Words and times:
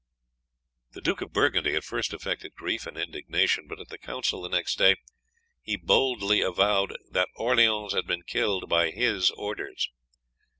The 0.93 1.01
Duke 1.01 1.21
of 1.21 1.31
Burgundy 1.31 1.75
at 1.75 1.83
first 1.83 2.11
affected 2.11 2.55
grief 2.55 2.87
and 2.87 2.97
indignation, 2.97 3.67
but 3.67 3.79
at 3.79 3.89
the 3.89 3.99
council 3.99 4.41
the 4.41 4.49
next 4.49 4.79
day 4.79 4.95
he 5.61 5.77
boldly 5.77 6.41
avowed 6.41 6.97
that 7.11 7.29
Orleans 7.35 7.93
had 7.93 8.07
been 8.07 8.23
killed 8.23 8.67
by 8.67 8.89
his 8.89 9.29
orders. 9.29 9.91